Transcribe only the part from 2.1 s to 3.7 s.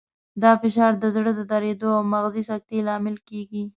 مغزي سکتې لامل کېږي.